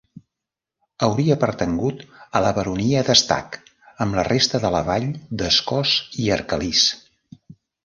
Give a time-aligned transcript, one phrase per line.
[1.07, 2.01] Hauria pertangut
[2.39, 3.59] a la Baronia d'Estac,
[4.07, 5.07] amb la resta de la vall
[5.43, 6.85] d'Escós i Arcalís.